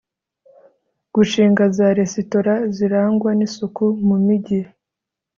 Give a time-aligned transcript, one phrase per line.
[1.15, 4.59] gushinga za resitora zirangwa nisuku mu mijyi